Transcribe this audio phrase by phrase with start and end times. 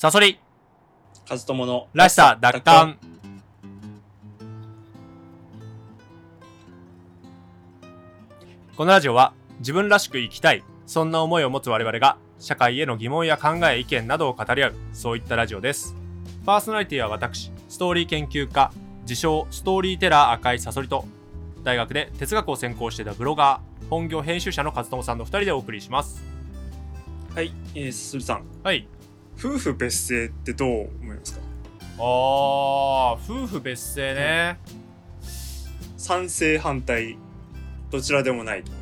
[0.00, 0.38] サソリ。
[1.28, 2.98] カズトモのらしさ奪還。
[8.76, 15.96] このラジオは自分らしく生きたいそんな思いを持つ我々が社会への疑問や考え意見などを語り合うそういったラジオです。
[16.46, 18.70] パーソナリティは私ストーリー研究家
[19.00, 21.06] 自称ストーリーテラー赤いサソリと
[21.64, 26.22] 大学で哲学を専攻していたブロガー本業編集者の勝友さんの2人でお送りします。
[27.34, 28.44] はい、えー、するさん。
[28.62, 28.86] はい
[29.38, 31.40] 夫婦別姓ってどう思いますか？
[32.00, 34.58] あー夫婦別姓ね、
[35.96, 37.16] 賛成反対
[37.90, 38.72] どちらでもないと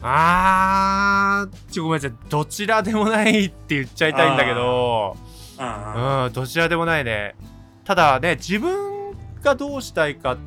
[0.00, 2.18] あーちょごめんなさい。
[2.28, 5.16] どちらでもないって言っちゃいたいんだけど。
[5.58, 7.34] あうんどちらでもないね。
[7.84, 10.38] ただね自分がどうしたいかっ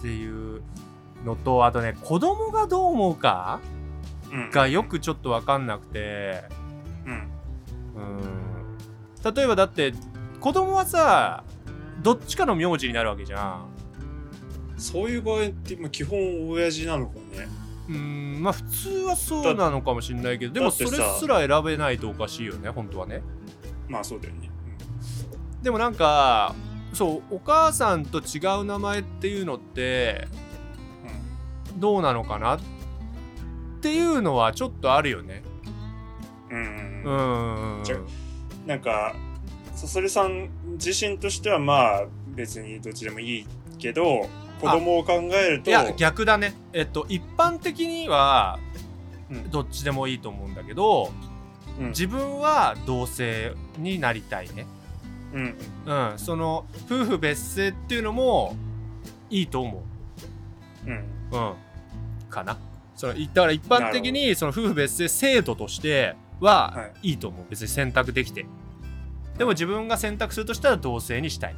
[0.00, 0.62] ていう
[1.24, 3.60] のとあとね子供がどう思うか
[4.30, 4.50] あ、うん。
[4.52, 6.44] がよくちょっと分かんなくて。
[7.04, 7.28] うん
[7.98, 9.34] うん。
[9.34, 9.92] 例えばだって
[10.40, 11.44] 子供はさ
[12.02, 13.66] どっちかの名字になるわけじゃん。
[14.76, 17.48] そういう場合って、まあ、基本親父なのかね。
[17.88, 23.22] うんまあ普通はそうなのかもしれないけどでもそれすら選べないとおかしいよね本当はね。
[23.88, 24.50] まあそうだよね、
[25.62, 26.54] でもなんか
[26.92, 30.28] そうお母さんと違う名前っていうのって
[31.76, 32.60] どうなのかなっ
[33.80, 35.42] ていうのはちょっとあるよね
[36.50, 37.82] うんうん
[38.66, 39.14] なんか
[39.74, 43.46] さそりさん自身としてはまあ別にどっちでもいい
[43.78, 44.28] けど
[44.60, 45.70] 子供を考えると。
[45.70, 46.54] いや逆だね。
[46.72, 48.58] えっと一般的には
[49.30, 49.50] うん。
[49.50, 51.12] どっちでもいいと思うんだけど
[51.78, 51.88] うん。
[51.90, 54.66] 自分は同性になりたいね。
[55.32, 56.18] うんうん。
[56.18, 58.56] その夫婦別姓っていうのも
[59.30, 59.82] いいと思
[60.86, 60.90] う。
[60.90, 60.92] ん。
[60.92, 61.54] ううん。
[62.28, 62.58] かな。
[62.96, 67.10] そのいだから一般的にその夫婦別姓制度としてははい。
[67.10, 67.16] いい。
[67.18, 68.46] と思う別に選択できて。
[69.36, 71.56] でも自分が選択するとしたら同性にしたい。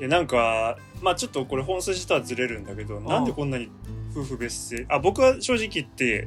[0.00, 3.70] いやなんかまあちょっとこれ本筋とはずれるんだけどなんでこんなに
[4.10, 4.86] 夫婦別姓？
[4.92, 6.26] あ僕は正直言って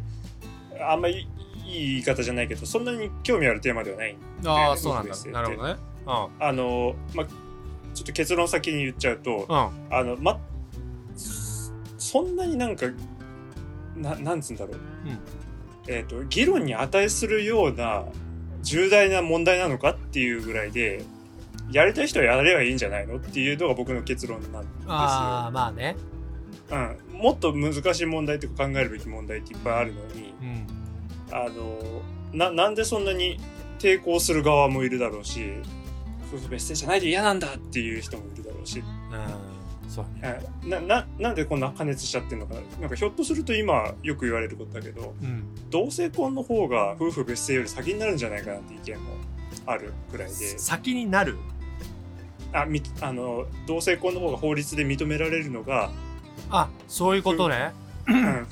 [0.79, 1.27] あんまり
[1.65, 4.15] いい言い方じゃないけどそんなに興味あるテーマではない。
[4.45, 5.15] ああねそうなんだ。
[5.31, 5.75] なるほどね。
[6.05, 7.25] あのまあ
[7.93, 9.59] ちょっと結論先に言っちゃうとうんう
[9.89, 9.93] ん。
[9.93, 10.39] あのま
[11.97, 12.85] そんなになんか
[13.97, 14.75] ななんつうんだろう、
[15.05, 15.19] うん
[15.87, 18.05] えっ、と議論に値するような
[18.63, 21.03] 重大な問題なのかっていうぐらいで
[21.71, 24.91] やりたい人はやればいいんじゃないのっていうのが僕の結論なんですよ。
[24.91, 25.95] ああまあね。
[26.71, 30.67] うん、もっと難しい問題とか考えるべき問題っていっぱいあるのにうん。
[31.31, 32.01] あの
[32.33, 33.39] ななんでそんなに
[33.79, 35.53] 抵抗する側もいるだろうし
[36.31, 39.54] 夫婦別姓じゃないと嫌なんだっていう人もいるだろうし、うん
[39.87, 40.05] そう。
[40.21, 42.61] ねはいなななんでこんな加熱しちゃってんのかな？
[42.81, 45.43] なんかひょっとすると今よく言われることだけどうん。
[45.69, 49.11] 同性婚の方が夫婦別姓より先になるんじゃないかなって意見も
[49.65, 50.33] あるくらいで。
[50.33, 51.37] 先になる？
[52.53, 55.91] あみあの同性婚の方が法律で認められるのが
[56.49, 57.71] あそういうことね。
[57.73, 57.85] うん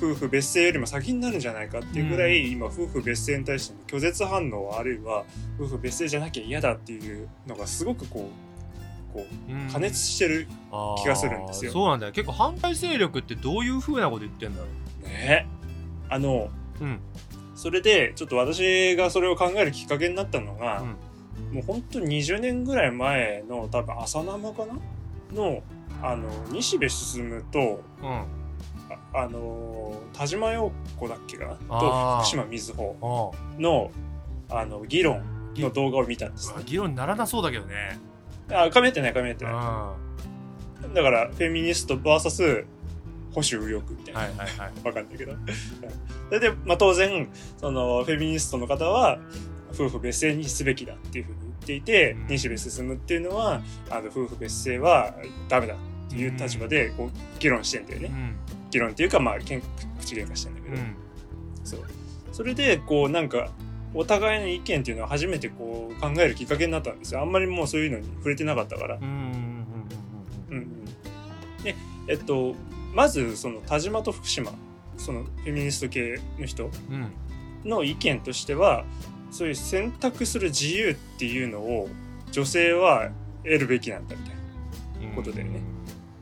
[0.02, 5.26] 夫婦別姓よりも先になるんじゃないかっていうぐらい、今夫婦別姓に対しての拒絶反応あるいは
[5.60, 8.43] 夫婦別姓じゃなきゃ嫌だっていうのがすごくこう
[9.14, 10.48] こう加熱してる
[11.04, 11.72] 気がするんですよ。
[11.72, 12.12] そうなんだよ。
[12.12, 14.68] 結構反対勢力ってどういう風なこと言ってんだろ
[15.08, 15.48] ね。
[16.10, 16.50] あの
[16.82, 17.00] ううん。
[17.56, 20.86] それでちょっと私がそれを考えるきっかけになったのが、う
[21.52, 21.56] ん。
[21.56, 24.74] もう本当に20年ぐらい前の多分朝生かな？
[25.34, 25.64] の
[26.02, 28.10] あの西部進とうん。
[29.14, 31.80] ああの田島陽子だっけかな？
[31.80, 33.92] と福島瑞穂あの
[34.50, 35.24] あの議論
[35.56, 38.00] の動画を見たんですあ議論にならなそうだけどね
[38.54, 39.96] あ噛み合ってない噛み合ってうんなは
[40.92, 42.66] いだからフェミニスト VS
[43.34, 44.72] 保守右翼みたいな、いはいはい。
[44.84, 45.34] わかんないけど。
[46.28, 47.28] それで、まあ、当然
[47.58, 49.20] そのフェミニストの方は
[49.74, 52.28] 夫婦別姓にすべきだっていうふうに言っていて、うん。
[52.28, 55.16] 西部進っていうのはあの夫婦別姓は
[55.50, 55.78] ダメだっ
[56.10, 58.36] ていう立場でこう議論してんだよね、うん。
[58.70, 59.62] 議論っていうかまあけん
[60.00, 60.96] 口喧嘩してんだけど、うん。
[61.64, 61.82] そう。
[62.32, 63.50] それでこうなんか
[63.94, 67.22] お互いの意見っていうのを初めてこう考えるきっかけになったんですよ。
[67.22, 69.00] あんまりもうそういうのに触れてなかったから。
[71.64, 71.76] で
[72.08, 72.56] えっと
[72.94, 74.52] まずその田島と福島
[74.98, 76.70] そのフェミニスト系の人
[77.64, 78.86] の意見としては
[79.32, 81.88] そういう選択する自由っていうのを
[82.32, 83.10] 女性は
[83.44, 84.36] 得るべきなんだみたい
[85.08, 85.62] うんことだよね。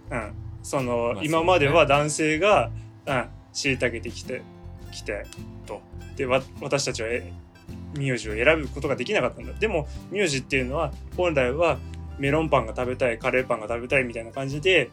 [0.10, 2.72] な、うん、その、まあ今までは男性が、
[3.06, 4.42] うん、虐げてきて
[4.92, 5.26] きて
[5.66, 5.82] と。
[6.16, 7.32] でわ私たちはえ
[7.98, 9.54] 名字を選ぶことができなかったんだ。
[9.54, 11.78] でも名字っていうのは本来は
[12.18, 14.90] メロンパンが食べたいカレーパンが食べたいみたいな感じで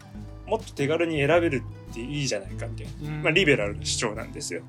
[0.46, 3.22] もっと手軽に選べるっていいじゃないかみたいな、うん。
[3.22, 4.62] まあ、リベラルな主張なんですよ。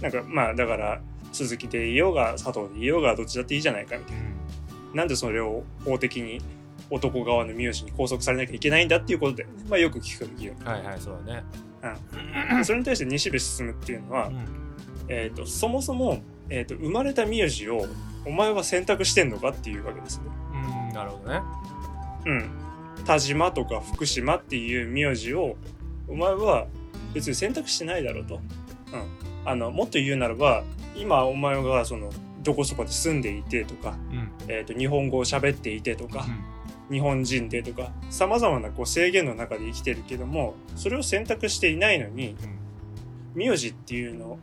[0.00, 1.00] なんかまあだから
[1.32, 4.22] 鈴木でいようが佐藤でいようがどっちだっていいじゃないかみたいな。
[4.94, 6.40] なんでそれを法的に
[6.90, 10.56] 男側の名字に拘束されなきゃいけないんだっていうことで、まあ、よく聞く議論。
[10.64, 12.64] はいはいそうだね。
[12.64, 14.46] それに対して西部進っていうのは、うん
[15.08, 16.20] えー、とそもそも、
[16.50, 17.86] えー、と生まれた名字を
[18.26, 20.24] お前は選択してんのかっていうわけですね。
[20.88, 21.40] うんなるほどね
[22.26, 22.50] うん。
[23.04, 25.56] 田島とか福島っていう名字を
[26.08, 26.66] お前は
[27.14, 28.34] 別に選択してないだろうと。
[28.36, 28.42] うん。
[29.44, 30.62] あのもっと言うならば
[30.94, 32.10] 今お前がその
[32.42, 36.26] どこそこで住んでいてとか、うんえー、と日本語を喋っていてとか、
[36.90, 42.36] 日本人でとかさまざまなこう制限の中で生きてるけどもそれを選択していないのに
[43.34, 44.38] 名字っていうの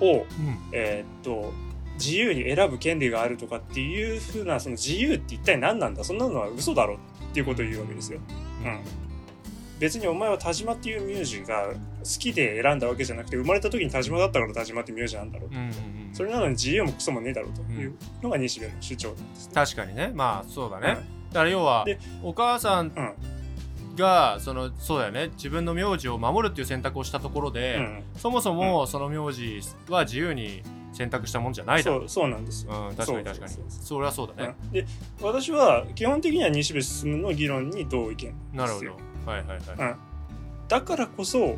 [0.00, 0.18] をうん。
[0.18, 0.24] うん
[0.72, 1.52] えーっと
[1.98, 6.04] 自由に選ぶ権利があるとかっていうふうなその自由って一体何なんだ？
[6.04, 8.20] そんなのは嘘だろっていうことを言うわけですよ。
[8.66, 8.80] うん、
[9.78, 11.74] 別にお前は田島っていう名字が好
[12.18, 16.10] きで選んだわけじゃなくて生まれた時に田島だったから田島って名字なんだろううんうんうん。
[16.12, 19.52] それなのに自由もクソもねえだろうというのが西部の主張なんですね。
[19.54, 20.10] 確かにね。
[20.14, 23.12] まあそうだね、はいだから要はでお母さんうん
[23.96, 25.28] がそのそうだよね。
[25.34, 28.02] 自分の名字を守るっていう選択をしたところで、うん。
[28.16, 30.62] そもそもその名字は自由に
[30.92, 32.88] 選択したもんじゃないだろそうそうなんですよ。
[32.90, 33.52] うん、確かに確かに。
[33.68, 34.70] それはそうだね、うん。
[34.72, 34.86] で
[35.20, 38.90] 私は基本的には西部進の議論に同意見なるほど。
[39.30, 39.96] はいはいはい、うん。
[40.68, 41.56] だからこそ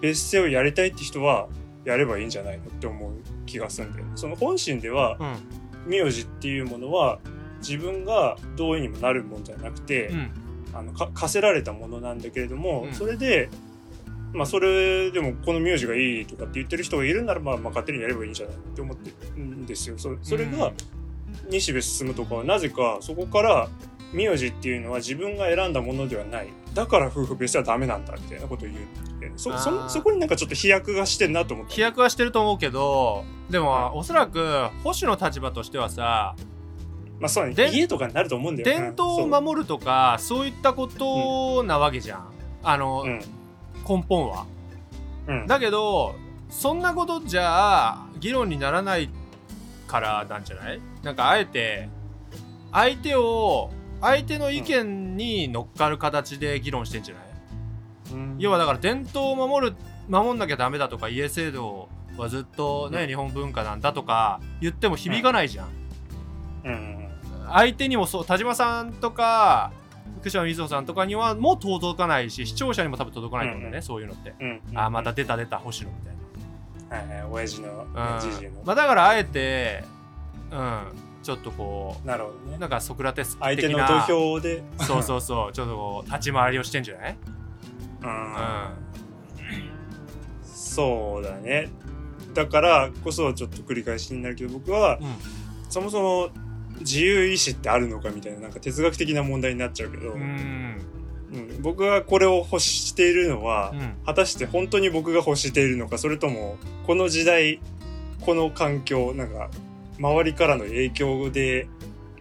[0.00, 1.48] 別姓をやりたいって人は
[1.84, 3.12] やればいいんじゃないのって思う
[3.46, 4.12] 気がするんだよね。
[4.14, 5.36] その本心ではうん。
[5.84, 7.18] 名字っていうものは
[7.58, 10.30] 自分が同意にもなるもんじゃなくて、うん
[10.74, 12.94] あのか課せられたものなんだけれども、うん。
[12.94, 13.48] それで
[14.32, 19.98] まあそれでもこの名字がいいとかって言ってる人がいるならまあまあ勝手にやればいいんじゃないって思ってるんですよ。
[19.98, 20.74] そそれが、うん
[21.50, 23.68] 西部進とかはなぜかそこから
[24.12, 26.48] 名字っていうのは自分が選んだものではない。
[26.74, 29.88] だから夫婦別姓はダメなんだみたいなことを言うそあー。
[29.88, 31.72] そそこになんかちょっと飛躍がしてんなと思った。
[31.72, 36.36] 飛躍はしてると思うけどでも、おそらく保守の立場としてはさ
[37.22, 37.54] まあそうね。
[37.54, 42.28] で家とかになると思うんだよ伝統を守るとかそういったことなわけじゃん、
[42.64, 43.20] あの、うん。
[43.88, 44.46] 根本は。
[45.28, 45.46] うん。
[45.46, 46.16] だけど
[46.50, 49.08] そんなことじゃあ議論にならない
[49.86, 50.80] からなんじゃない？
[51.02, 51.88] なんかあえて
[52.72, 53.70] 相手を
[54.00, 57.24] 相手の意見に乗っかる形で議論してんじゃない、
[58.12, 58.36] うん。
[58.38, 59.76] 要はだから伝統を守る
[60.08, 63.06] 守んなきゃダメだとか家制度はずっとね、うん。
[63.06, 65.68] 日本文化なんだとか言っても響かないじゃん、
[66.64, 67.01] うん
[67.52, 69.72] 相手にもそう田島さんとか
[70.20, 76.22] 福島みずほさんとかにはもう届かないし視聴者にも多分届かないと思うんだよね、うんそういうのって、うんうんあーまた出た出た星野みたいな。
[76.96, 78.20] はいはい親父のうん。
[78.20, 78.62] じじいの。
[78.64, 79.82] まあ、だからあえて、
[80.50, 80.82] うん、
[81.22, 82.56] ちょっとこなるほどね。
[82.56, 84.62] うなんかソクラテス相手の土俵で。
[84.80, 87.16] そうそうそう ちょっとこう立ち回りをしてんじゃない、
[88.02, 88.10] うん。
[88.10, 88.12] う
[90.44, 91.70] そうだね。
[92.34, 95.16] だからこそちょっと繰り返しになるけど僕はんうん、
[95.68, 96.30] そもそも
[96.82, 100.20] 自由意志ってあるのかみたいななんか哲学的な問題になっちゃうけど、うん。
[100.20, 100.76] うん
[101.62, 103.94] 僕がこれを欲しているのは、うん。
[104.04, 107.60] 果たして本当に僕が欲しているのかそれともこの時代
[108.20, 109.48] この環境なんか
[109.98, 111.68] 周りからの影響で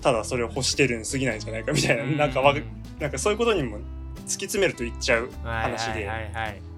[0.01, 2.55] ただそれを欲してるに過ぎないんじゃないかみたいな、なんかわ
[2.99, 3.81] なんかそういうことにも突
[4.25, 6.09] き詰めると言っちゃう話で、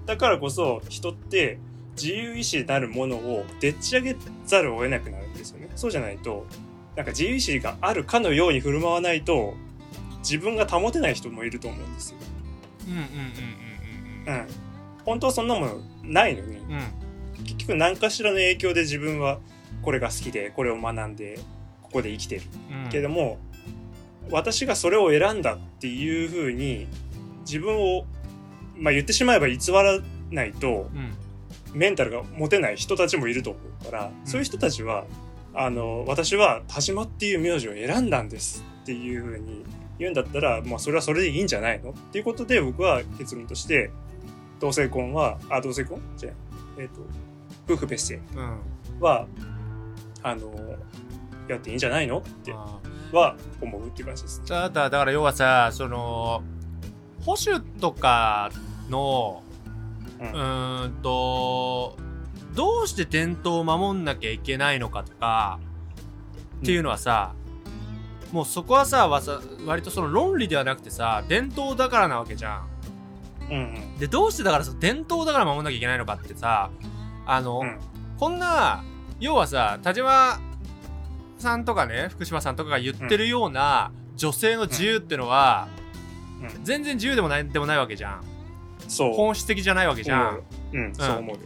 [0.06, 1.58] だからこそ人って
[1.96, 4.16] 自由意志なるものをでっち上げ
[4.46, 5.70] ざるを得なくなるんですよね。
[5.74, 6.46] そうじゃないと
[6.96, 9.54] なんか自由意志があるかのように振る舞わないと
[10.20, 12.18] 自分が保てない人もいると思うんですよ。
[12.86, 13.04] うんうんうん
[14.26, 14.46] うんうん、
[15.04, 16.72] 本当はそんなものないのにうん。
[16.72, 17.04] うん
[17.42, 19.40] 結局何かしらの影響で自分は
[19.82, 21.40] これが好きでこれを学んで
[21.82, 22.42] ここで生きてる。
[22.84, 22.90] うん。
[22.90, 23.38] けども、
[24.30, 26.86] 私がそれを選んだっていうふうに
[27.40, 28.06] 自分を、
[28.76, 29.98] まあ、言ってしまえば偽ら
[30.30, 31.14] ないとうん。
[31.74, 35.06] メンタルが持てない人たちもいると思うから、そういう人たちは
[35.54, 39.64] あの私は田島っていう名字を選んだんですっていうふうに
[39.98, 43.90] 言うんだったら、まあ、それはそれでいいんじゃないのっていうことで僕は結論として
[44.60, 46.00] 同性婚はあ同性婚？
[46.16, 46.32] じゃあ
[46.78, 47.00] えっ、と
[47.72, 48.22] 夫婦別姓。
[48.36, 49.26] うんは
[50.22, 50.52] あの
[51.48, 52.78] やっていいんじゃないのってあ
[53.12, 54.46] は思うっていう感じですね。
[54.46, 56.42] ーだだだから要はさその
[57.24, 58.50] 保守とか
[58.88, 59.42] の
[60.20, 61.96] うんと
[62.54, 65.58] どうして伝統を守んなきゃいけないのかとか
[66.62, 67.34] っていうのはさ、
[68.32, 72.68] もうそこはさわさ割とその論理ではなくてさ伝統だからなわけじゃん。
[73.50, 73.98] うんうん。
[73.98, 76.70] でどうしてだからその伝統だから守んなきゃいけないのかってさ
[77.26, 77.78] あの、うん。
[78.18, 78.82] こんな
[79.20, 80.40] 要はさ田島
[81.38, 85.68] さんとかね福島さんとかが言ってるような女性の自由ってのは、
[86.40, 86.64] うん。
[86.64, 88.20] 全然自由でもないでもないわけじゃん。
[88.88, 89.14] そう。
[89.14, 90.42] 本質的じゃないわけじゃん、
[90.72, 91.40] うん、そう思うよ。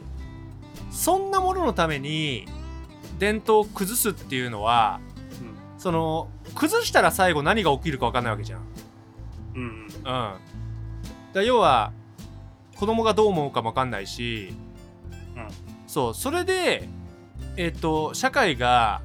[0.98, 2.44] そんなもののために
[3.20, 5.00] 伝統を崩すっていうのは
[5.78, 8.62] その崩したら最後何が起きるか分かんないわけじゃん。
[9.54, 9.86] うんうん。
[9.86, 10.34] うん。
[11.32, 11.92] だ要は
[12.76, 14.52] 子供がどう思うかも分かんないし、
[15.36, 15.48] うん。
[15.86, 16.88] そうそれで
[17.56, 19.00] えっ、と社会が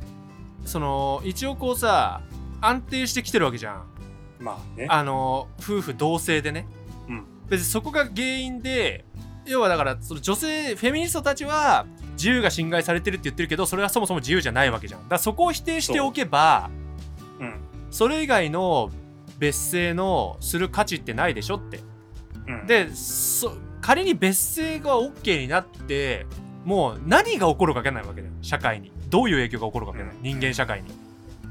[0.65, 2.23] その一応こうさ
[2.59, 3.85] 安定してきてるわけじゃん。
[4.39, 4.87] まあね。
[4.89, 6.65] あの夫婦同姓でね、
[7.07, 7.25] うん。
[7.49, 9.05] 別にそこが原因で
[9.45, 15.01] 要はだからその女性フェミニストたちは自由が侵害されてるって言ってるけどそれはそもそも自由じゃないわけじゃん。
[15.03, 16.69] だからそこを否定しておけば
[17.39, 17.55] うん。
[17.91, 18.89] それ以外の
[19.39, 21.79] 別姓のする価値ってないでしょって。
[22.47, 22.67] うん。
[22.67, 26.25] でそ仮に別姓が OK になって
[26.63, 28.91] もう何が起こるか分かんないわけだよ社会に。
[29.09, 30.23] どういう影響が起こるか分かんない、うん。
[30.23, 30.89] 人間社会に。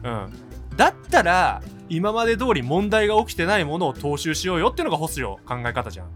[0.04, 0.32] うん。
[0.76, 6.06] だったら今まで通り問題が起きてないものを踏襲しようよっていうのがホスよ考え方じゃん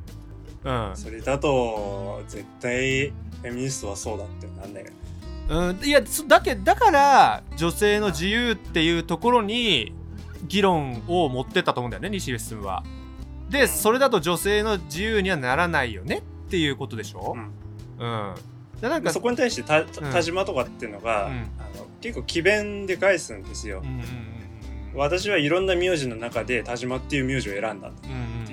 [0.67, 0.97] うん。
[0.97, 4.97] それだと絶対フェミニストはそうだってなんないよね。
[5.49, 9.95] うん、いやそだけだから女性の自由っていうところに
[10.49, 12.83] 議論を持ってったと思うんだよね西部進は。
[13.49, 17.37] でそれだと女性の自由にはならないよねっていうことでしょ？
[17.37, 18.05] う、ん。
[18.05, 18.35] うん。
[18.81, 19.87] でなんかそこに対してたうん。
[19.87, 21.33] 田島とかっていうのが、うん。
[21.33, 23.83] あの結構詭弁で返すんですよ。
[23.85, 24.05] うん、うんうん
[24.99, 27.83] 私はいろんな名字の中で田島っていう名字を選んだうんう
[28.45, 28.46] ん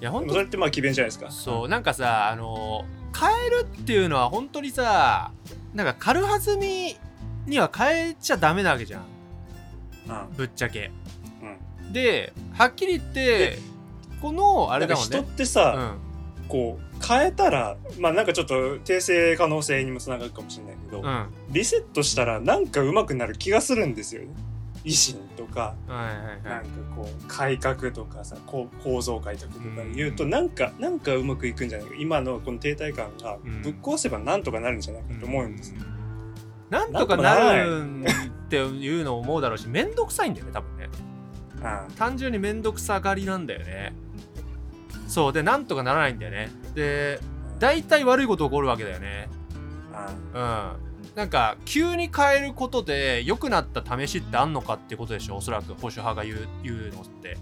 [0.00, 1.30] いや本当それってまあ詭弁じゃないですか。
[1.30, 2.84] そうなんかさあの
[3.18, 5.32] 変えるっていうのは本当にさ
[5.74, 6.96] なんか軽はずみ
[7.46, 9.02] には変えちゃダメなわけじゃん。
[10.08, 10.36] うん。
[10.36, 10.90] ぶっちゃけ。
[11.42, 11.92] うん。
[11.92, 13.58] ではっきり言って
[14.20, 15.18] このあれだもんね。
[15.18, 15.98] 人ってさ、
[16.42, 16.48] うん。
[16.48, 21.26] こう変えたらまあなんかちょっと訂正可能性にもつながるかもしれないけど、うん。
[21.50, 24.28] リセットしたらなんか上手くなる気がするんですよね
[24.86, 26.42] 維新とかはいはいはい。
[26.44, 29.64] なんかこう改革とかさこう構造改革とか
[29.94, 31.94] 言うとなんかなんかうまくいくんじゃないか。
[31.98, 33.62] 今のこの停滞感がうん。
[33.62, 35.80] ぶっ壊せばなんとかなるんじゃないかと思うんですよ、
[36.70, 40.88] なんとかなるっていうのを思うだろうし面倒くさいんだよね多分ね。
[41.62, 43.92] あ単純に面倒くさがりなんだよね。
[45.08, 45.32] そう。
[45.32, 46.50] でなんとかならないんだよね。
[46.74, 47.18] で
[47.58, 49.28] 大体悪いこと起こるわけだよね。
[50.32, 50.76] あ。
[50.78, 50.85] うん
[51.16, 55.36] なんか急に変えることで良くなった試しってあんのかってことでしょ？
[55.36, 57.38] おそらく保守派が言う言うのって。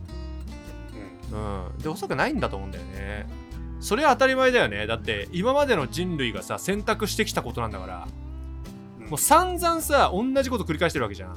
[1.33, 1.67] うん。
[1.67, 1.79] うん。
[1.79, 3.27] でおそらくないんだと思うんだよね。
[3.81, 4.87] それは当たり前だよね。
[4.87, 8.09] だって今までの人類がさ選択してきたことなんだから。
[9.01, 9.07] うん。
[9.09, 11.37] もう散々さ同じこと繰り返してるわけじゃん。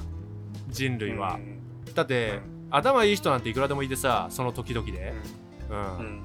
[0.68, 1.94] 人類は、うん。
[1.94, 2.38] だって、
[2.70, 5.12] 頭いい人なんていくらでもいてさその時々で、
[5.70, 5.98] うん。
[5.98, 6.22] うん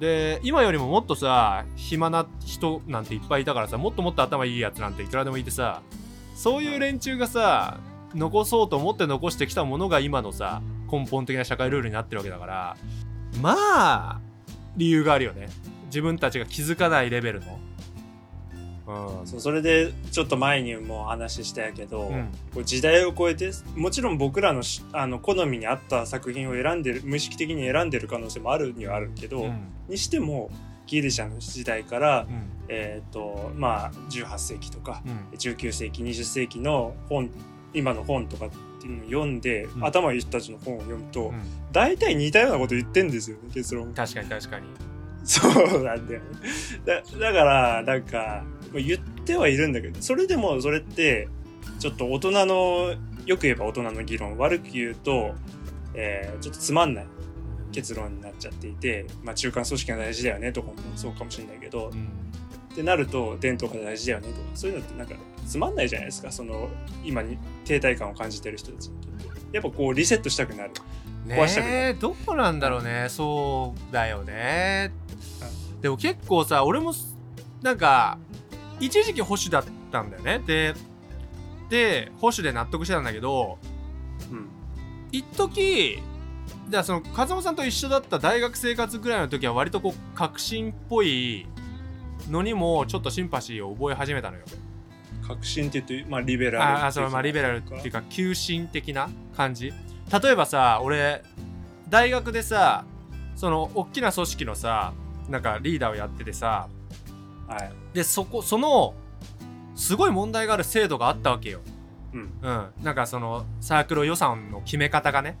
[0.00, 5.82] で今よりももっとさ暇な人なんていっぱいいたからさもっともっと頭いいやつなんていくらでもいてさ
[6.34, 7.78] そういう連中がさ
[8.14, 12.76] 残そうと思って残してきたものが今のさ根本的な社会ルールになってるわけだから
[13.42, 14.20] まあ
[14.76, 15.48] 理由があるよね。
[15.86, 17.58] 自分たちが気づかないレベルの。
[18.90, 19.26] うん。
[19.26, 22.28] そうそれでちょっと前にも話したやけど、うん。
[22.54, 29.60] こう時代を超えてもちろん僕らのしあの好みに合った作品を選んでる無意識的に選んでる可能性もあるにはあるけど、うん。
[29.88, 30.50] にしても
[30.86, 32.50] ギリシャの時代から、うん。
[32.68, 35.38] えっ、とまあ18世紀とかうん。
[35.38, 37.30] 19世紀20世紀の本
[37.72, 39.84] 今の本とかっていうのを読んで、うん。
[39.84, 41.40] 頭いい人たちの本を読むと、うん。
[41.72, 43.92] 大体似たようなこと言ってんですよね結論。
[43.94, 44.66] 確かに確かに。
[45.24, 46.26] そうなんだよね。
[46.84, 48.42] だだからなんかまあ
[48.78, 51.28] 言ってはいるんだけどそれでもそれって
[51.78, 52.94] ちょっと大人の
[53.26, 55.34] よく言えば大人の議論悪く言うと、
[55.94, 57.06] えーちょっとつまんない
[57.72, 62.08] 結論になっちゃっていて、まあ、中間組織が大事だよねとかもそうかもしれないけど、うん。
[62.72, 65.14] ってなると伝統が大事だよねとかそういうのってなんか
[65.46, 66.30] つまんないじゃないですか。
[66.30, 66.68] その
[67.04, 69.56] 今に停滞感を感じてる人たちにとって。
[69.56, 70.70] やっぱこうリセットしたくなる。
[71.26, 73.06] 壊したくなねえどうなんだろうね。
[73.08, 74.92] そうだよね。
[75.80, 76.92] でも結構さ俺も
[77.62, 78.18] なんか
[78.80, 80.40] 一時期保守だったんだよね。
[80.46, 80.74] で
[81.68, 83.58] で保守で納得してたんだけど
[84.30, 84.48] うん。
[85.12, 86.02] 一時
[86.68, 91.46] じゃあその風間さんと一緒だった大学生活ぐらいの時は割とこう革新っぽい
[92.28, 94.44] のにもちょっとシンパシーを覚え始めたのよ。
[95.26, 99.72] 革新って言うと、まあ、リベラルああそのまあリベラルっていうか急進的な感じ。
[100.22, 101.22] 例えばさ俺
[101.88, 102.84] 大学でさ
[103.36, 104.92] その大きな組織のさ
[105.28, 106.68] なんかリーダーをやっててさ
[107.50, 107.72] はい。
[107.92, 108.94] でそこその
[109.74, 111.60] すごい問題がある制度があったわけよ。
[112.12, 112.20] うん。
[112.40, 112.84] うん。
[112.84, 115.36] なんかそのサークル予算の決め方がね。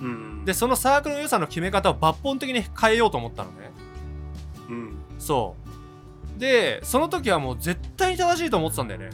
[0.00, 0.44] うん。
[0.44, 3.70] でそのサークル予算の決め方を抜本的に変えようと思ったのね。
[4.68, 4.96] うん。
[5.18, 5.56] そ
[6.36, 6.40] う。
[6.40, 9.10] でその時はもう絶対に正しいと思ってたんだよね。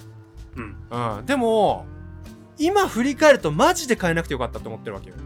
[0.57, 1.19] うん。
[1.19, 1.27] うん。
[1.27, 1.87] でも
[2.59, 5.17] 今振り返るとマジで変えなくてよかったと思ってるわけよ。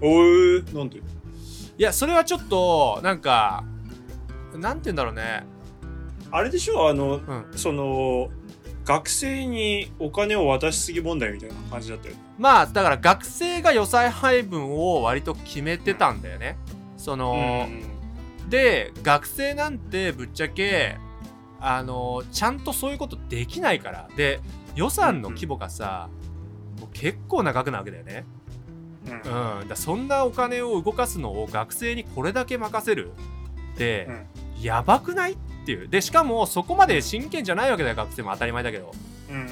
[0.00, 0.76] おー。
[0.76, 0.98] なんで？
[0.98, 1.02] い
[1.78, 3.64] やそれはちょっとなんか
[4.54, 5.44] なんて言うんだろうね
[6.36, 6.88] あれでしょ？
[6.88, 7.46] あの、うん。
[7.54, 8.28] その
[8.84, 12.20] 学生にお金を渡しすぎ問題みたいな感じだったよね。
[12.38, 16.58] まあだから学生が予算配分を割と決めてたんだよね。
[16.96, 17.68] その、
[18.48, 20.96] で学生なんてぶっちゃけ
[21.60, 24.08] あのちゃんとそういうことできないから。
[24.16, 24.40] で
[24.74, 26.08] 予算の規模がさ、
[26.80, 28.26] もう結構な額なわけだよね。
[29.06, 29.60] うん。
[29.60, 33.12] うん、だそんなお金を動かすのを学生にこれだけ任せる
[33.74, 34.08] って、
[34.60, 35.34] やばくない？
[35.34, 35.88] っていう。
[35.88, 38.92] でしかもそこまで真剣じゃないわけだよ学生も当たり前だけど、
[39.30, 39.36] うん。
[39.36, 39.44] うん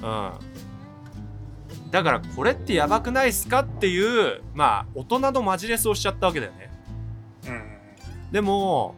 [0.00, 6.70] うん、だからこれってやばくないっすかっていうまあ大人のマジレスをしちゃったわけだよね。
[7.46, 7.52] うん。
[7.52, 7.78] うん
[8.32, 8.94] でも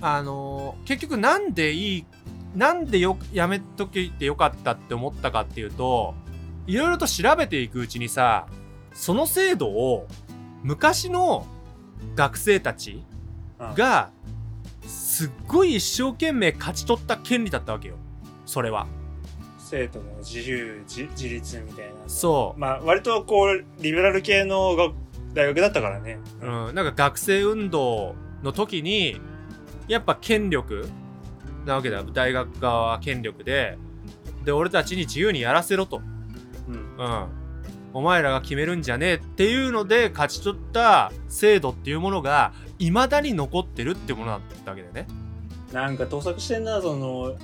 [0.00, 2.06] あのー結局なんでいい
[2.56, 6.14] なんでよやめとけてよかったって思ったかっていうと
[6.66, 8.46] いろいろと調べていくうちにさ
[8.92, 10.08] その制度を
[10.62, 11.46] 昔の
[12.16, 13.04] 学生たち
[13.60, 13.74] うん。
[13.74, 14.10] が
[14.90, 17.96] すっごい一生懸命勝ち取った権利だったわけよ。
[18.44, 18.86] それは。
[19.58, 22.60] 生徒の自由自自立みたいなそう。
[22.60, 24.94] まあ割とこうリベラル系の学
[25.32, 26.18] 大学だったからね。
[26.42, 29.20] うん、なんか学生運動の時に
[29.86, 30.88] やっぱ権力
[31.64, 31.98] なわけだ。
[31.98, 33.78] よ大学側は権力で。
[34.44, 36.00] で俺たちに自由にやらせろと、
[36.68, 36.74] うん。
[36.74, 37.26] うん、
[37.92, 45.06] お前らが決めるんじゃねえっていうので勝ち取った制度っていうものが未だに残ってるってものだったわけだよね。
[45.72, 47.34] なんか盗作してんなその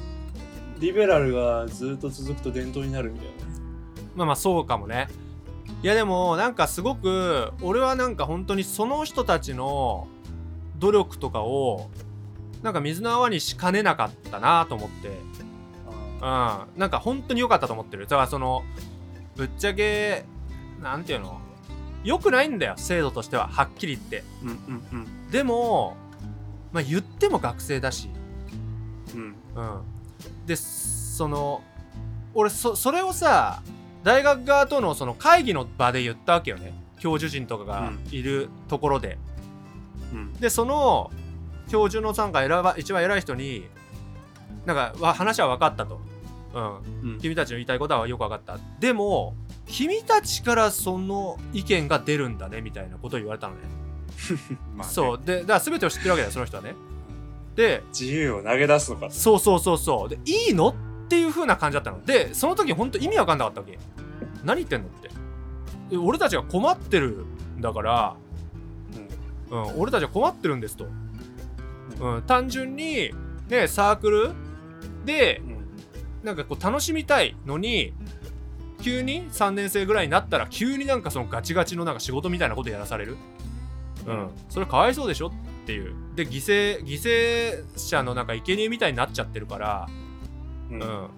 [0.78, 3.32] リベラルがずっと続くと伝統になるみたいな。
[4.14, 5.08] まあまあそうかもね。
[5.82, 10.06] いやでもなんかすごく俺はなんか本当にその人たちの
[10.78, 11.90] 努力とかを
[12.62, 15.36] なんか水の泡にしかねなかったなと思って。
[16.16, 18.06] うん、なんか本当に良かったと思ってる。
[18.06, 18.64] だからその、
[19.36, 20.24] ぶっちゃけ、
[20.83, 21.40] なんていうの？
[22.04, 23.49] 良くないんだよ、制度としては。
[23.49, 24.23] はっきり言って。
[24.42, 24.56] うんうん
[24.92, 25.97] うんでも、
[26.73, 28.09] まあ言っても学生だし、
[29.14, 29.80] うんうん。
[30.47, 31.62] で、その、
[32.33, 33.62] 俺、そ、それをさ、
[34.04, 36.75] 大学側とのその会議の場で言ったわけよね。
[37.00, 39.18] 教授陣とかがいるところで。
[40.12, 41.11] うんで、その、
[41.68, 43.66] 教授のさんが選ば、一番偉い人に、
[44.64, 46.00] なんか、わ話は分かったと。
[46.55, 47.12] うん。
[47.12, 49.35] うん君たちの言いたいことはよく分かったでも
[49.66, 53.61] 君たちからその意見が出るんだねみたいなことを言われたのね。
[54.76, 54.92] まあね。
[54.92, 55.20] そう。
[55.24, 56.74] でだから全てを知ってるわけだよその人はね。
[57.55, 60.09] で自由を投げ出すのかそうそうそうそう。
[60.09, 60.68] でいいの？
[60.68, 60.74] っ
[61.09, 62.05] ていう風な感じだったの。
[62.05, 63.79] でその時本当意味わかんなかったわけ。
[64.44, 65.11] 何言ってんのって。
[65.90, 67.24] で俺たちが困ってる
[67.57, 68.16] んだから、
[69.50, 70.88] うん、俺たちは困ってるんですと、
[72.00, 73.12] うん、単純に
[73.48, 74.31] ねサークル
[75.05, 75.57] でうん。
[76.24, 77.92] なんかこう楽しみたいのに
[78.87, 83.16] 急に3年生ぐらいになったら急になんかそのガチガチのなんか仕事みたいなことやらされる？
[84.07, 84.31] うん。
[84.49, 85.27] それかわいそうでしょ？
[85.27, 85.33] っ
[85.66, 85.92] ていう。
[86.14, 89.88] で犠牲犠牲者のなんか生贄みたいになっちゃってるから
[90.70, 90.81] うん。
[90.81, 91.09] うん。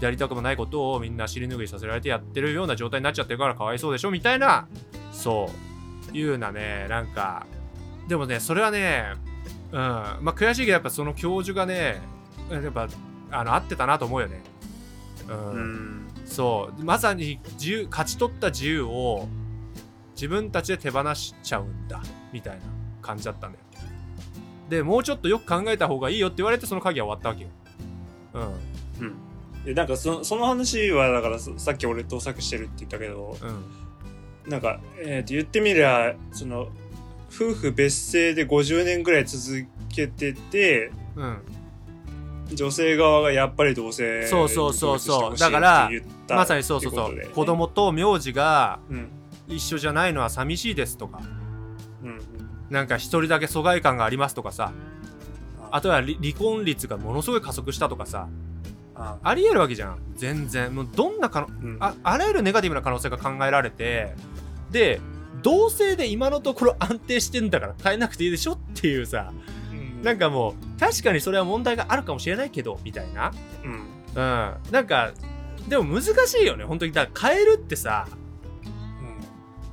[0.00, 4.12] やりたくもないことをみんな尻拭いさせられてやってるような状態になっちゃってるからかわいそうでしょ？
[4.12, 4.68] みたいな
[5.10, 5.50] そ
[6.12, 6.16] う。
[6.16, 7.44] いうなねなんか
[8.06, 9.14] でもねそれはね
[9.72, 9.78] うん。
[9.80, 12.00] まあ悔しいけどやっぱその教授がね
[12.52, 12.86] やっぱ
[13.32, 14.40] あの合ってたなと思うよね。
[15.28, 15.50] うん。
[15.50, 16.84] うんそう。
[16.84, 19.26] まさに自由勝ち取った自由を
[20.14, 22.62] 自分たちで手放しちゃうんだみたいな
[23.00, 23.64] 感じだったんだよ。
[24.68, 27.48] でもうちょっとよく考えた方がいいよって言われてその会議は終わったわけよ。
[29.00, 29.06] うん。
[29.06, 29.64] うん。
[29.64, 34.50] でなんかそその話はだからそさっき俺盗作してるって言ったけどうん。
[34.50, 36.68] なんか、えーと言ってみりゃその
[37.34, 41.38] 夫婦別姓で50年ぐらい続けててうん
[42.52, 45.36] 女性側がやっぱり同性そうそうそうそう。
[45.36, 45.90] だから
[46.28, 49.08] まさにそうそうそう、ね子供と名字がうん。
[49.48, 51.20] 一緒じゃないのは寂しいですとか。
[52.02, 52.20] うんうん。
[52.68, 54.72] なんか一人だけ疎外感がありますとかさ。
[55.70, 55.80] あ。
[55.80, 58.28] とは離離婚率がものすごい加速したとかさ。
[58.96, 59.18] あ。
[59.22, 59.98] ありえるわけじゃん。
[60.16, 60.74] 全然。
[60.74, 61.76] もうどんな可能うん。
[61.80, 64.14] ああらゆるネガティブな可能性が考えられて
[64.70, 65.00] で
[65.42, 69.32] 同性で今のところ安定してんだから変えなくていいでしょっていうさ。
[69.50, 69.55] うん
[70.02, 73.32] なんかもう確かにそれは問題があるかもしれないけどみたいな。
[73.64, 73.72] うん。
[73.72, 74.54] うん。
[74.70, 75.12] なんか
[75.68, 76.92] でも難しいよね本当に。
[76.92, 78.06] だから変えるってさ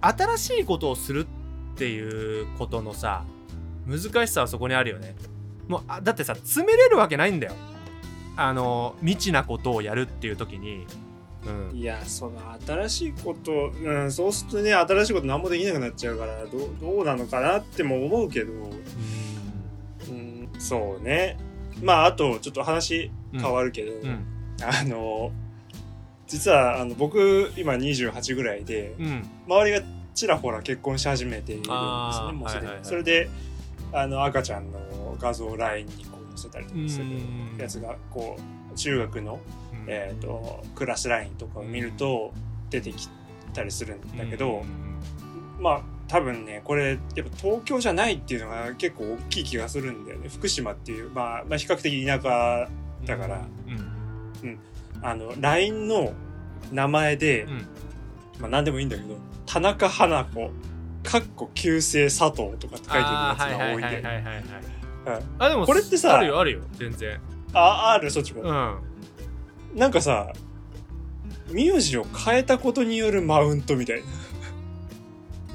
[0.01, 1.25] 新しいことをする
[1.73, 3.23] っていうことのさ
[3.87, 5.15] 難しさはそこにあるよね。
[5.67, 7.53] もうあだってさ詰めれるわけないんだよ。
[8.35, 10.85] あの未知なことをやるっていう時に。
[11.45, 11.77] うん。
[11.77, 18.69] いやその新しいこと、うん、そうするとね新しいこと何もできなくなっちゃうからどうどうなのかなっても思うけど、うん、
[20.59, 21.37] そうね。
[21.81, 24.25] まああとちょっと話変わるけど、うん。
[24.61, 25.31] あの
[26.27, 29.27] 実はあの僕今28ぐらいでうん。
[29.47, 33.29] 周りがちらほら結婚し始めているんですねもうすでに、はいはいはいそれで
[33.91, 37.57] あの赤ちゃんの画像を LINE にこう載せたりとかするうん。
[37.59, 38.37] やつがこ
[38.71, 39.39] う中学の、
[39.71, 39.85] うん。
[39.87, 42.33] えー、とクラスラインとかを見ると
[42.69, 43.09] 出てき
[43.53, 44.63] たりするんだけど、
[45.59, 50.29] まあ多分ねこれやっぱ東京じゃないっていうのが結構大きい気がするんだよね。
[50.29, 52.69] 福島っていう、まあ、まあ比較的田舎
[53.05, 53.41] だから。
[54.41, 54.59] うん。
[55.01, 56.13] あの LINE の
[56.71, 57.67] 名前で、うん。
[58.39, 60.51] まあ何でもいいんだけど田中花子
[61.03, 64.43] かっこ旧姓佐藤とかって書いてるやつが多いんだよね。
[65.37, 67.19] あでもこれってさあるよあるよ全然。
[67.53, 68.09] あある？
[68.09, 68.77] そっちも、うん。
[69.75, 70.31] なんかさ
[71.51, 74.05] 名字を変えたことによるマウントみたいな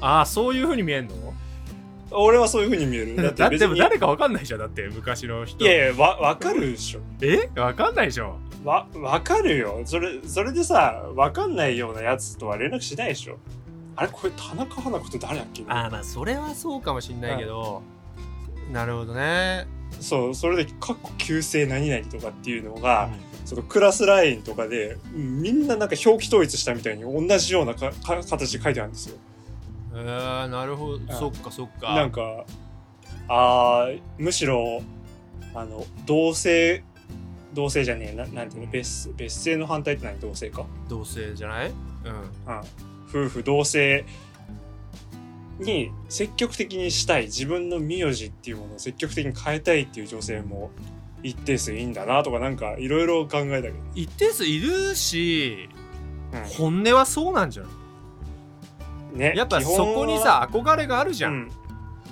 [0.01, 1.15] ああそういう風に見えんの？
[2.11, 3.15] 俺はそういう風に見える。
[3.35, 5.63] だってでも誰かわかんないじゃんだって昔の人。
[5.63, 7.01] いやいやわわかるでしょ。
[7.21, 7.49] え？
[7.59, 9.81] わかんないでしょわわかるよ。
[9.85, 13.37] それそれでさわかんないようなやつとは連絡しないでしょ。
[13.95, 14.09] あれ？
[14.11, 15.63] これ田中花子って誰だっけ？
[15.67, 17.81] ああまあそれはそうかもしんないけど、
[18.71, 19.67] なるほどね、
[19.99, 23.09] そうそれで「かっこ旧姓何々」とかっていうのが、
[23.45, 29.17] そのクラスラインとかでうんみんななんか表記統一したみたいに同じようなかか形で書いてあるんですよ
[29.93, 31.13] えー、なるほど。
[31.13, 31.95] そっかそっか。
[31.95, 32.45] なんか
[33.27, 34.81] あーむしろ
[35.53, 36.83] あの同性
[37.53, 40.19] 同性じゃねえななんていうの別別姓の反対って何？
[40.19, 41.69] 同性か、同性じゃない？
[41.69, 41.75] うん。
[41.75, 44.05] うん、夫婦同性
[45.59, 50.71] に積極的にしたい自分の名字っていうものを積極的に変えたいっていう女性も
[51.21, 55.69] 一定数いいんだなとかなんかいろいろ考えたけど、一定数いるし
[56.31, 56.43] うん。
[56.43, 57.71] 本音はそうなんじゃない？
[59.13, 61.51] ねやっぱそこにさ憧れがあるじゃん、うん。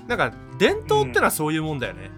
[0.08, 2.10] なんか伝統ってのはそういうもんだよね、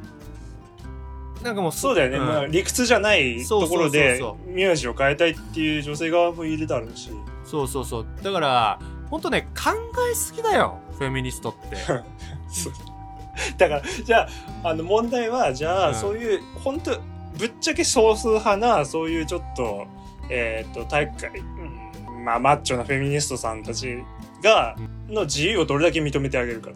[1.44, 2.22] なんかもうそうだよね、ん。
[2.22, 7.12] まあ、理屈じゃないところで名字を変えたいっていう女性側もいるだろうし。
[7.46, 8.06] そうそうそう。
[8.22, 9.72] だからほんとね考
[10.12, 11.78] えすぎだよフェミニストって。
[13.58, 14.28] だからじゃ
[14.64, 15.96] ああの問題はじゃあ、うん。
[15.96, 17.00] そういう本当
[17.38, 19.88] ぶっちゃけ少数派なそういうちょっと
[20.30, 24.04] えっ、と体育会、うんまあマッチョなフェミニストさんたち
[24.42, 24.76] が
[25.10, 26.72] の自由をどれだけ認めてあげるか。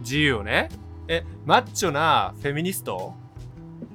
[0.00, 0.68] 自由をね。
[1.08, 3.14] えマッチョなフェミニスト？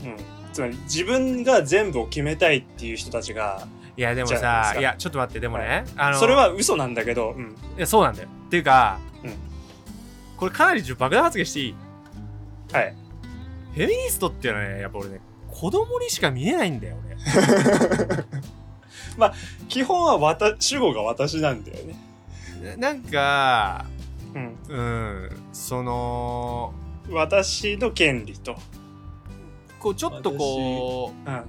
[0.04, 0.18] うん、
[0.52, 8.30] つまり自分が全部を決めたいっていう人たちがいやでもさいやちょっと待ってでもね、あのそれは嘘なんだけど、うん、いやそうなんだよ。
[8.48, 9.34] っていうか、うん。
[10.36, 11.76] これかなり爆弾発言していい？
[12.74, 12.96] はい。
[13.74, 17.16] フェミニストっていうのはねやっぱ俺ね子供にしか見えないんだよ俺。
[19.70, 21.96] 基本はわ主語が私なんだよね。
[22.66, 23.86] ななんか
[24.34, 26.74] うん、うんその
[27.10, 28.56] 私の権利と、
[29.80, 31.44] こうちょっとこううん、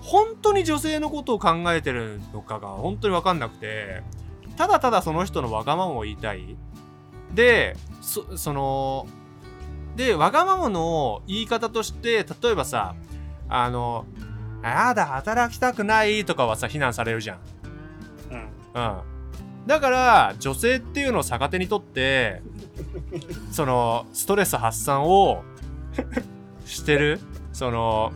[0.00, 4.02] 本当に女性のことを考えてるのかが本当に分かんなくて
[4.56, 6.56] ただただその人のわがままを言いたい。
[7.34, 9.06] でそその
[9.96, 12.94] でわがままの言い方として例えばさ
[13.48, 14.06] あの
[14.62, 17.38] 「あやだ働きたくない」とかはさ非難されるじゃん。
[18.30, 18.38] うん、
[18.74, 19.00] うん、
[19.68, 22.40] だから女性っていうのを逆手にとって
[23.52, 25.44] そのストレス発散を
[26.64, 27.20] してる。
[27.52, 28.12] その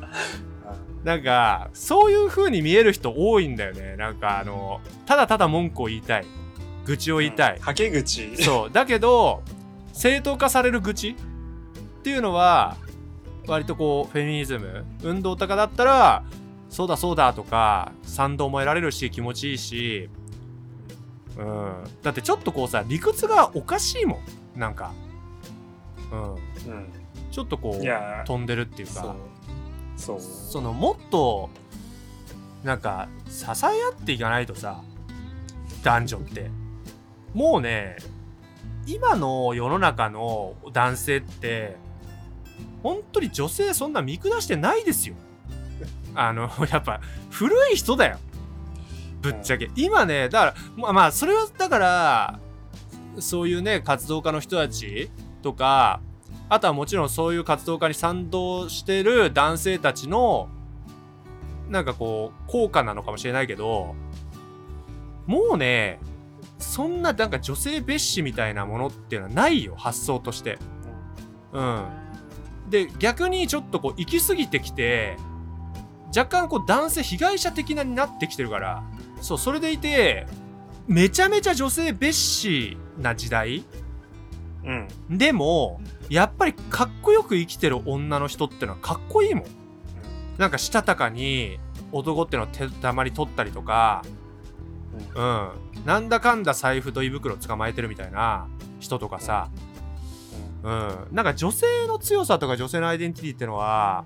[1.04, 3.96] なんかそういう風に見える人多いんだよね。
[3.96, 6.26] なんかあのただただ文句を言いたい。
[6.86, 8.42] 愚痴を言いたい、はけ口。
[8.42, 8.72] そう。
[8.72, 9.42] だけど
[9.92, 12.78] 正当化される愚痴っていうのは
[13.46, 14.86] 割とこうフェミニズム。
[15.02, 16.24] 運動とかだったら
[16.70, 20.08] そうだそうだとか賛同も得られるし気持ちいいし
[21.38, 21.84] うん。
[22.02, 24.20] だってちょっとこうさ理屈がおかしいも
[24.56, 24.60] ん。
[24.60, 24.92] なんか。
[26.10, 26.34] うん。
[26.34, 26.40] うん、
[27.30, 28.24] ちょっとこいうや。
[28.26, 29.14] 飛んでるっていうか。
[29.96, 30.20] そう。
[30.20, 31.50] そのもっと
[32.62, 34.82] なんか支え合っていかないとさ
[35.82, 36.50] 男女って。
[37.34, 37.96] もうね
[38.86, 41.76] 今の世の中の男性って
[42.82, 45.14] 本当に女性そんな見下してないですよ。
[46.14, 48.18] あのやっぱ古い人だよ
[49.22, 49.70] ぶっちゃけ。
[49.76, 52.40] 今ねだからまあまあそれはだから
[53.18, 55.10] そういうね活動家の人たち
[55.42, 56.00] とか
[56.48, 60.48] あとはもちろんそういう活動家に賛同してる男性たちの
[61.68, 63.94] なんかこう効果なのかもしれないけど
[65.26, 65.98] もうね
[66.58, 70.58] そんななんか女性蔑視みたいなものっていうのはないよ発想として。
[71.52, 71.84] うん。
[72.68, 75.16] で逆にちょっとこう行き過ぎてきて
[76.16, 78.82] 若干こう男性被害者的なになってきてるから。
[79.22, 80.26] そうそれでいて
[80.86, 83.64] めちゃめちゃ女性蔑視な時代。
[84.64, 85.16] うん。
[85.16, 89.44] でもやっぱりかっこよく生きてる女の人ってのはかっこいいもん。
[90.38, 91.58] なんかしたたかに
[91.92, 94.04] 男ってのを手たまり取ったりとか。
[95.14, 95.50] うん。
[95.86, 98.48] なんだかんだ財布と胃袋捕まえてるみたいな
[98.80, 99.50] 人とかさ。
[100.64, 101.08] うん。
[101.12, 104.04] なんか女性の強さとか女性のアイデンティティってのは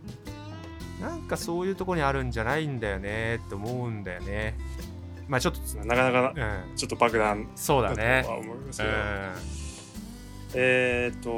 [1.00, 4.56] なんかそういうところにあるんじゃないんだよねって思うんだよね
[5.28, 6.40] まあちょっとなかなかう
[6.72, 6.76] ん。
[6.76, 8.96] ちょっと爆弾そうだだとねは思いますけど、うん
[10.54, 11.30] えっ、ー、と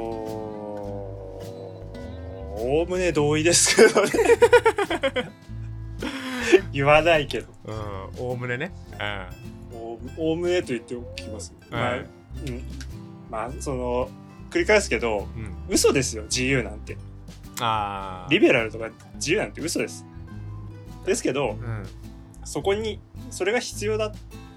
[2.59, 4.11] おおむね同意ですけどね。
[6.71, 7.47] 言わないけど。
[7.65, 7.75] うん
[8.19, 8.71] おおむねね。
[9.71, 9.79] うん。
[10.17, 12.07] おおむねと言っておきます、まあ、はいうん、
[13.29, 14.09] まあその
[14.49, 15.55] 繰り返すけどうん。
[15.69, 16.97] 嘘ですよ自由なんて。
[17.61, 20.05] ああリベラルとか自由なんて嘘です。
[21.05, 21.85] ですけどうん
[22.43, 22.99] そこに
[23.29, 24.11] それが必要だ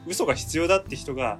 [0.06, 1.38] 嘘が必要だって人が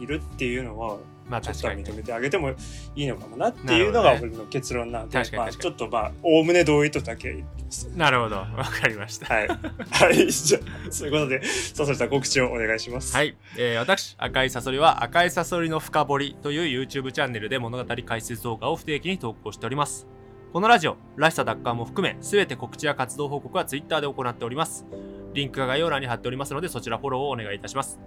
[0.00, 2.50] いるっていうのはまあちょっとは認めてあげても
[2.94, 7.86] いいのかもなっていうのが俺の結論なんで、まあ、ちょっとまあおおむね同意とだけ言ってます。
[7.96, 8.36] なるほど。
[8.36, 9.34] わかりました。
[9.34, 9.48] はい。
[9.48, 10.26] はい。
[10.30, 13.16] じゃあそういうことでさそりさん告知をお願いします。
[13.16, 20.06] はい、えー私赤いサソリは赤いサソリの深掘りという YouTube チャンネルで物語解説動画を不定期に投稿しております
[20.54, 24.86] このラジオらしさ奪還も含めすべて告知や活動報告は Twitter で行っております。
[25.32, 27.98] リンクが概要欄に貼っておりますのでそちらフォローをお願いいたします。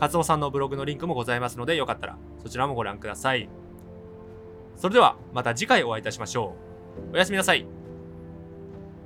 [0.00, 3.46] カツオさんのブログのリンクもございますのでよかったらそちらもご覧ください。
[4.74, 6.54] それではまた次回お会いいたしましょ
[7.10, 7.14] う。
[7.14, 7.66] おやすみなさい。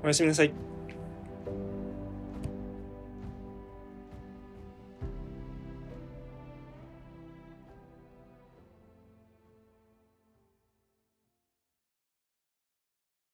[0.04, 0.54] おやすみなさい。